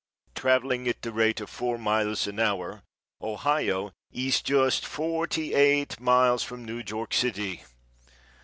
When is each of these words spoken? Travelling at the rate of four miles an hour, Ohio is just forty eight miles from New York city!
Travelling 0.33 0.87
at 0.87 1.03
the 1.03 1.11
rate 1.11 1.39
of 1.41 1.49
four 1.51 1.77
miles 1.77 2.25
an 2.25 2.39
hour, 2.39 2.81
Ohio 3.21 3.93
is 4.11 4.41
just 4.41 4.83
forty 4.83 5.53
eight 5.53 5.99
miles 5.99 6.41
from 6.41 6.65
New 6.65 6.81
York 6.87 7.13
city! 7.13 7.63